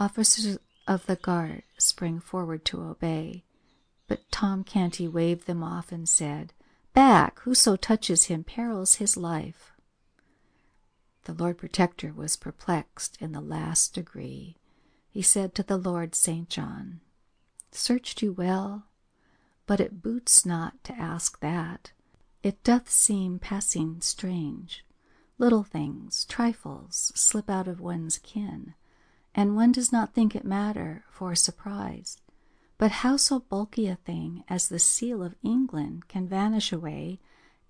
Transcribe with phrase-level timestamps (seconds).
[0.00, 3.42] Officers of the guard sprang forward to obey,
[4.06, 6.52] but Tom Canty waved them off and said,
[6.94, 7.40] Back!
[7.40, 9.72] Whoso touches him perils his life.
[11.24, 14.56] The Lord Protector was perplexed in the last degree.
[15.10, 16.48] He said to the Lord St.
[16.48, 17.00] John,
[17.72, 18.86] Searched you well?
[19.66, 21.90] But it boots not to ask that.
[22.44, 24.84] It doth seem passing strange.
[25.38, 28.74] Little things, trifles, slip out of one's ken
[29.38, 32.18] and one does not think it matter for a surprise.
[32.76, 37.20] But how so bulky a thing as the seal of England can vanish away,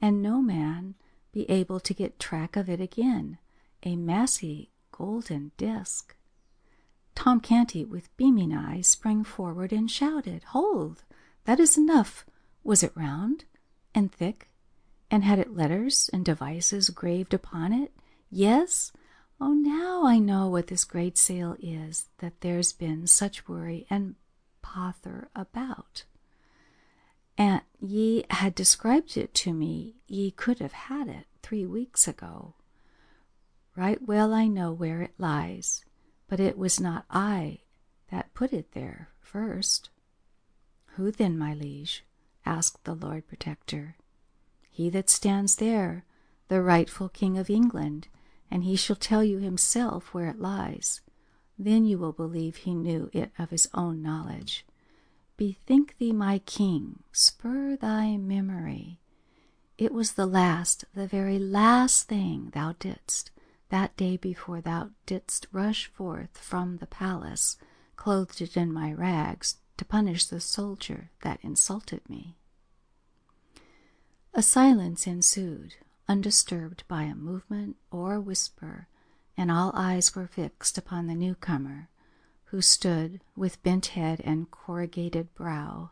[0.00, 0.94] and no man
[1.30, 3.36] be able to get track of it again,
[3.82, 6.16] a massy golden disk?
[7.14, 11.04] Tom Canty, with beaming eyes, sprang forward and shouted, Hold!
[11.44, 12.24] That is enough.
[12.64, 13.44] Was it round
[13.94, 14.48] and thick,
[15.10, 17.92] and had it letters and devices graved upon it?
[18.30, 18.90] Yes?
[19.40, 24.16] Oh, now I know what this great seal is that there's been such worry and
[24.62, 26.04] pother about.
[27.36, 32.54] And ye had described it to me, ye could have had it three weeks ago.
[33.76, 35.84] Right well I know where it lies,
[36.26, 37.60] but it was not I
[38.10, 39.90] that put it there first.
[40.96, 42.04] Who then, my liege?
[42.44, 43.96] asked the Lord Protector.
[44.68, 46.04] He that stands there,
[46.48, 48.08] the rightful King of England
[48.50, 51.00] and he shall tell you himself where it lies.
[51.58, 54.64] Then you will believe he knew it of his own knowledge.
[55.36, 59.00] Bethink thee, my king, spur thy memory.
[59.76, 63.30] It was the last, the very last thing thou didst,
[63.68, 67.56] that day before thou didst rush forth from the palace,
[67.96, 72.34] clothed in my rags, to punish the soldier that insulted me.
[74.34, 75.74] A silence ensued
[76.08, 78.88] undisturbed by a movement or a whisper,
[79.36, 81.88] and all eyes were fixed upon the newcomer,
[82.46, 85.90] who stood with bent head and corrugated brow,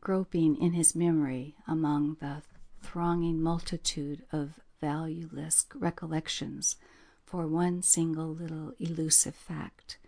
[0.00, 2.42] groping in his memory among the
[2.82, 6.76] thronging multitude of valueless recollections
[7.24, 9.98] for one single little elusive fact,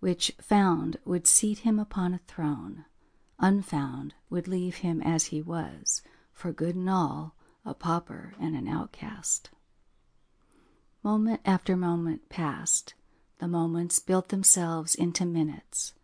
[0.00, 2.84] which found would seat him upon a throne,
[3.38, 8.68] unfound would leave him as he was, for good and all, a pauper and an
[8.68, 9.50] outcast.
[11.02, 12.94] Moment after moment passed.
[13.38, 15.94] The moments built themselves into minutes.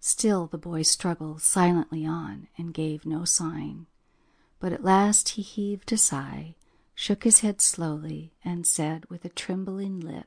[0.00, 3.86] Still the boy struggled silently on and gave no sign.
[4.60, 6.54] But at last he heaved a sigh,
[6.94, 10.26] shook his head slowly, and said with a trembling lip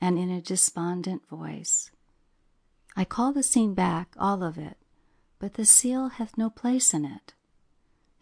[0.00, 1.90] and in a despondent voice,
[2.96, 4.76] I call the scene back, all of it,
[5.38, 7.33] but the seal hath no place in it.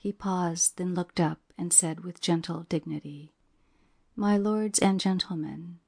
[0.02, 3.32] He paused, then looked up and said with gentle dignity,
[4.16, 5.78] My lords and gentlemen,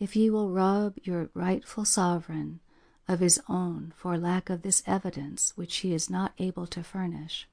[0.00, 2.58] if ye will rob your rightful sovereign
[3.06, 7.48] of his own for lack of this evidence which he is not able to furnish,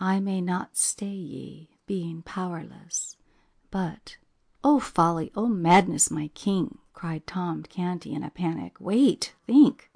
[0.00, 3.18] I may not stay ye, being powerless.
[3.70, 4.16] But,
[4.64, 6.78] O folly, O madness, my king!
[6.94, 8.76] cried Tom Canty in a panic.
[8.80, 9.90] Wait, think.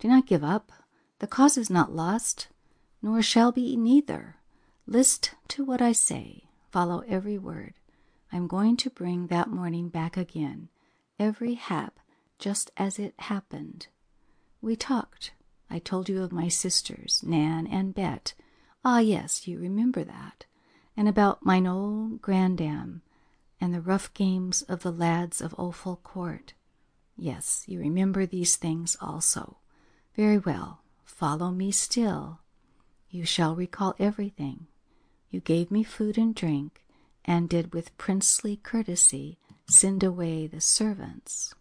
[0.00, 0.72] Do not give up.
[1.20, 2.48] The cause is not lost,
[3.00, 4.38] nor shall be neither.
[4.86, 6.44] List to what I say.
[6.70, 7.74] Follow every word.
[8.32, 10.68] I am going to bring that morning back again,
[11.18, 12.00] every hap
[12.38, 13.86] just as it happened.
[14.60, 15.32] We talked.
[15.70, 18.34] I told you of my sisters, Nan and Bet.
[18.84, 20.46] Ah, yes, you remember that.
[20.96, 23.02] And about mine old grandam,
[23.60, 26.54] and the rough games of the lads of Offal Court.
[27.16, 29.58] Yes, you remember these things also.
[30.16, 30.82] Very well.
[31.04, 32.40] Follow me still.
[33.08, 34.66] You shall recall everything.
[35.32, 36.84] You gave me food and drink,
[37.24, 41.54] and did with princely courtesy send away the servants,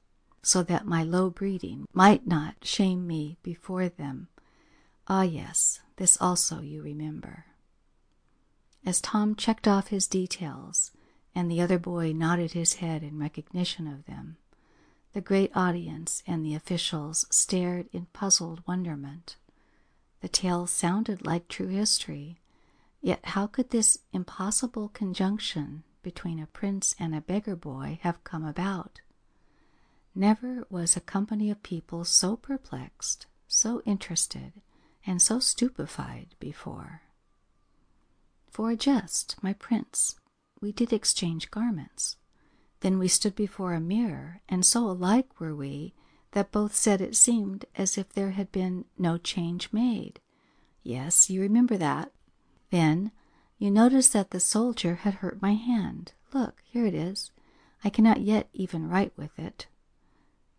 [0.44, 4.28] so that my low breeding might not shame me before them.
[5.08, 7.46] Ah, yes, this also you remember.
[8.86, 10.92] As Tom checked off his details,
[11.34, 14.36] and the other boy nodded his head in recognition of them,
[15.14, 19.38] the great audience and the officials stared in puzzled wonderment.
[20.20, 22.41] The tale sounded like true history,
[23.02, 28.46] Yet how could this impossible conjunction between a prince and a beggar boy have come
[28.46, 29.02] about?
[30.14, 34.54] Never was a company of people so perplexed, so interested,
[35.06, 37.02] and so stupefied before.
[38.50, 40.16] For a jest, my prince,
[40.60, 42.18] we did exchange garments.
[42.82, 45.94] Then we stood before a mirror, and so alike were we
[46.32, 50.20] that both said it seemed as if there had been no change made.
[50.84, 52.12] Yes, you remember that.
[52.72, 53.12] Then
[53.60, 56.14] you noticed that the soldier had hurt my hand.
[56.34, 57.30] Look, here it is.
[57.84, 59.68] I cannot yet even write with it.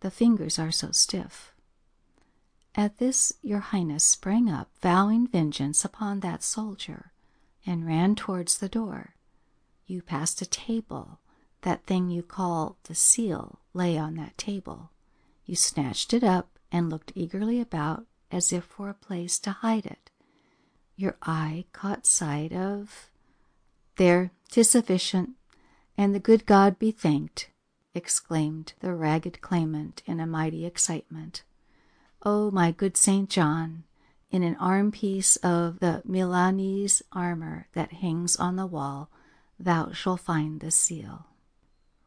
[0.01, 1.53] The fingers are so stiff.
[2.75, 7.13] At this your highness sprang up, vowing vengeance upon that soldier,
[7.67, 9.15] and ran towards the door.
[9.87, 11.19] You passed a table
[11.63, 14.91] that thing you call the seal lay on that table.
[15.45, 19.87] You snatched it up and looked eagerly about as if for a place to hide
[19.87, 20.11] it.
[20.97, 23.11] Your eye caught sight of.
[23.97, 25.31] There, tis sufficient,
[25.97, 27.51] and the good God be thanked,
[27.95, 31.43] exclaimed the ragged claimant in a mighty excitement.
[32.25, 33.29] Oh, my good St.
[33.29, 33.85] John,
[34.31, 39.11] in an arm piece of the Milanese armor that hangs on the wall,
[39.59, 41.27] thou shalt find the seal.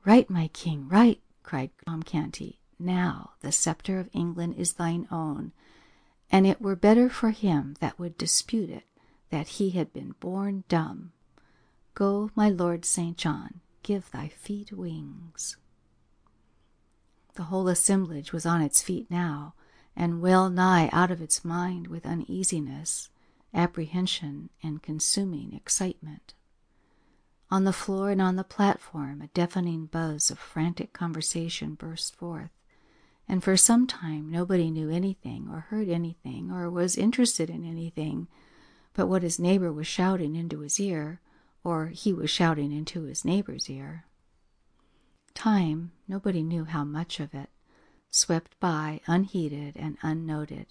[0.03, 2.59] Right, my king, right, cried Tom Canty.
[2.79, 5.51] Now the sceptre of England is thine own,
[6.31, 8.83] and it were better for him that would dispute it
[9.29, 11.11] that he had been born dumb.
[11.93, 13.17] Go, my lord St.
[13.17, 15.57] John, give thy feet wings.
[17.35, 19.55] The whole assemblage was on its feet now,
[19.95, 23.09] and well nigh out of its mind with uneasiness,
[23.53, 26.33] apprehension, and consuming excitement.
[27.51, 32.51] On the floor and on the platform a deafening buzz of frantic conversation burst forth,
[33.27, 38.27] and for some time nobody knew anything, or heard anything, or was interested in anything
[38.95, 41.19] but what his neighbor was shouting into his ear,
[41.63, 44.05] or he was shouting into his neighbor's ear.
[45.33, 47.49] Time, nobody knew how much of it,
[48.09, 50.67] swept by unheeded and unnoted.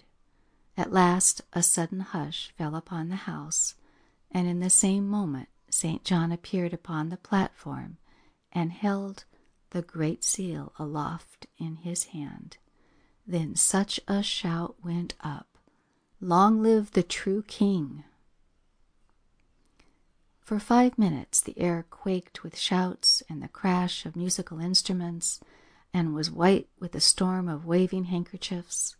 [0.75, 3.75] At last a sudden hush fell upon the house,
[4.31, 6.03] and in the same moment St.
[6.03, 7.97] John appeared upon the platform
[8.51, 9.25] and held
[9.75, 12.55] the great seal aloft in his hand.
[13.27, 15.57] Then such a shout went up
[16.21, 18.05] Long live the true king!
[20.39, 25.41] For five minutes the air quaked with shouts and the crash of musical instruments,
[25.93, 28.95] and was white with a storm of waving handkerchiefs.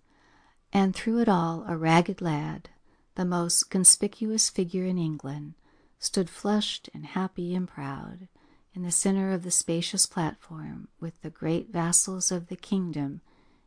[0.73, 2.67] And through it all a ragged lad,
[3.15, 5.53] the most conspicuous figure in England,
[5.99, 8.27] stood flushed and happy and proud
[8.75, 13.21] in the center of the spacious platform with the great vassals of the kingdom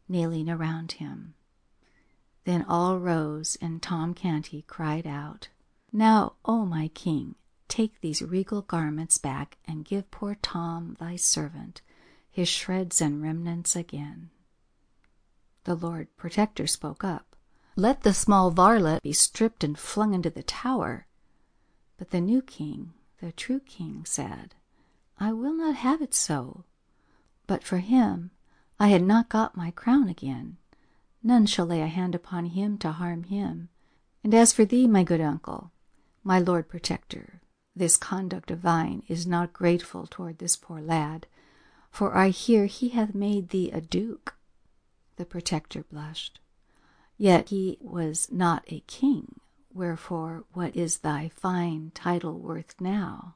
[0.06, 1.34] kneeling around him.
[2.44, 5.48] Then all rose and Tom Canty cried out,
[5.92, 7.34] Now, O my king,
[7.68, 11.80] take these regal garments back and give poor Tom, thy servant,
[12.30, 14.30] his shreds and remnants again.
[15.64, 17.36] The Lord Protector spoke up.
[17.76, 21.06] Let the small varlet be stripped and flung into the tower.
[21.96, 24.54] But the new king, the true king, said,
[25.20, 26.64] I will not have it so.
[27.46, 28.30] But for him
[28.78, 30.56] I had not got my crown again.
[31.22, 33.68] None shall lay a hand upon him to harm him.
[34.22, 35.72] And as for thee, my good uncle,
[36.22, 37.40] my lord protector,
[37.74, 41.26] this conduct of thine is not grateful toward this poor lad,
[41.90, 44.36] for I hear he hath made thee a duke.
[45.16, 46.40] The protector blushed.
[47.16, 49.40] Yet he was not a king,
[49.72, 53.34] Wherefore, what is thy fine title worth now?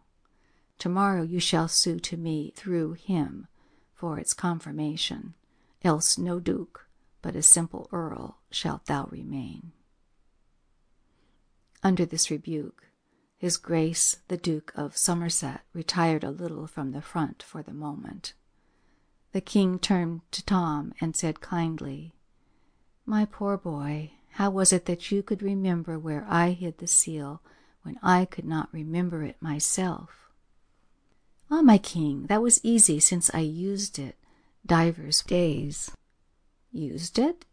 [0.83, 3.47] Tomorrow you shall sue to me through him
[3.95, 5.35] for its confirmation,
[5.85, 6.89] else no duke,
[7.23, 9.71] but a simple earl shalt thou remain.
[11.85, 12.89] Under this rebuke,
[13.39, 18.35] his grace the Duke of Somerset retired a little from the front for the moment.
[19.31, 22.12] The king turned to Tom and said kindly,
[23.07, 27.41] My poor boy, how was it that you could remember where I hid the seal
[27.83, 30.22] when I could not remember it myself?
[31.54, 34.16] Ah, my king, that was easy, since I used it
[34.64, 35.90] divers days.
[36.71, 37.44] Used it,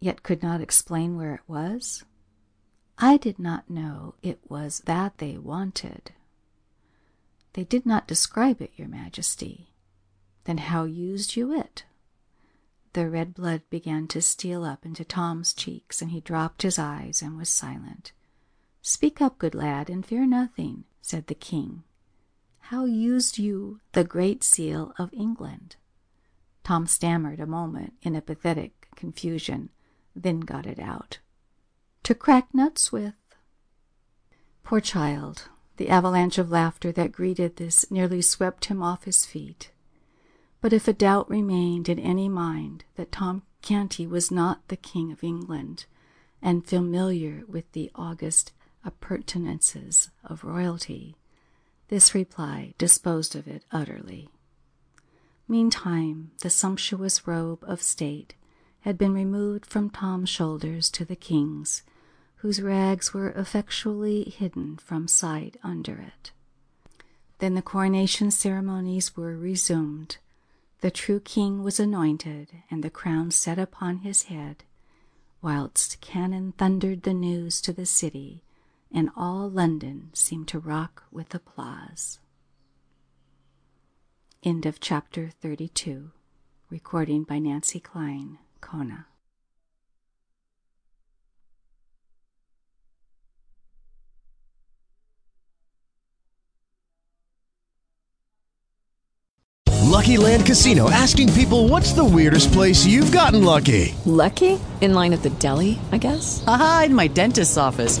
[0.00, 2.02] yet could not explain where it was?
[2.96, 6.12] I did not know it was that they wanted.
[7.52, 9.74] They did not describe it, your majesty.
[10.44, 11.84] Then how used you it?
[12.94, 17.20] The red blood began to steal up into Tom's cheeks, and he dropped his eyes
[17.20, 18.12] and was silent.
[18.80, 21.82] Speak up, good lad, and fear nothing, said the king.
[22.66, 25.76] How used you the Great Seal of England?
[26.64, 29.70] Tom stammered a moment in a pathetic confusion,
[30.14, 31.18] then got it out.
[32.04, 33.14] To crack nuts with.
[34.62, 39.72] Poor child, The avalanche of laughter that greeted this nearly swept him off his feet.
[40.60, 45.10] But if a doubt remained in any mind that Tom Canty was not the King
[45.10, 45.86] of England,
[46.40, 48.52] and familiar with the august
[48.84, 51.16] appurtenances of royalty,
[51.92, 54.26] this reply disposed of it utterly.
[55.46, 58.34] Meantime, the sumptuous robe of state
[58.80, 61.82] had been removed from Tom's shoulders to the king's,
[62.36, 66.30] whose rags were effectually hidden from sight under it.
[67.40, 70.16] Then the coronation ceremonies were resumed.
[70.80, 74.64] The true king was anointed, and the crown set upon his head,
[75.42, 78.42] whilst cannon thundered the news to the city,
[78.94, 82.18] and all London seemed to rock with applause.
[84.42, 86.10] End of chapter 32.
[86.68, 89.06] Recording by Nancy Kline, Kona.
[99.92, 103.94] Lucky Land Casino asking people what's the weirdest place you've gotten lucky?
[104.04, 104.58] Lucky?
[104.80, 106.42] In line at the deli, I guess?
[106.46, 108.00] Aha, in my dentist's office.